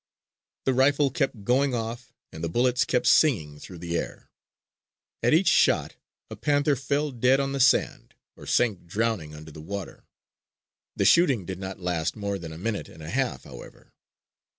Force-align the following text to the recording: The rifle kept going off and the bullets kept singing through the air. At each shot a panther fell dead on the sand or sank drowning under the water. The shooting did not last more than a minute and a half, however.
The 0.65 0.73
rifle 0.73 1.11
kept 1.11 1.43
going 1.43 1.75
off 1.75 2.11
and 2.31 2.43
the 2.43 2.49
bullets 2.49 2.85
kept 2.85 3.05
singing 3.05 3.59
through 3.59 3.77
the 3.77 3.99
air. 3.99 4.31
At 5.21 5.31
each 5.35 5.47
shot 5.47 5.95
a 6.27 6.35
panther 6.35 6.75
fell 6.75 7.11
dead 7.11 7.39
on 7.39 7.51
the 7.51 7.59
sand 7.59 8.15
or 8.35 8.47
sank 8.47 8.87
drowning 8.87 9.35
under 9.35 9.51
the 9.51 9.61
water. 9.61 10.07
The 10.95 11.05
shooting 11.05 11.45
did 11.45 11.59
not 11.59 11.79
last 11.81 12.15
more 12.15 12.39
than 12.39 12.51
a 12.51 12.57
minute 12.57 12.89
and 12.89 13.03
a 13.03 13.11
half, 13.11 13.43
however. 13.43 13.93